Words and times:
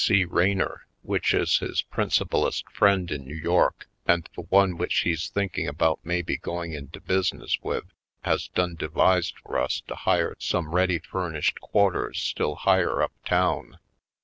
C. 0.03 0.25
Raynor, 0.25 0.87
which 1.03 1.31
is 1.31 1.59
his 1.59 1.83
principalest 1.83 2.67
friend 2.71 3.11
in 3.11 3.23
New 3.23 3.35
York 3.35 3.87
and 4.07 4.27
the 4.35 4.41
one 4.41 4.75
which 4.75 5.01
he's 5.01 5.29
thinking 5.29 5.67
about 5.67 5.99
maybe 6.03 6.37
going 6.37 6.73
into 6.73 6.99
business 6.99 7.59
with, 7.61 7.83
has 8.23 8.47
done 8.47 8.73
devised 8.73 9.35
for 9.43 9.59
us 9.59 9.79
to 9.85 9.93
hire 9.93 10.33
some 10.39 10.73
ready 10.73 10.97
furnished 10.97 11.59
quarters 11.61 12.19
still 12.19 12.55
higher 12.55 13.03
up 13.03 13.13
town. 13.25 13.77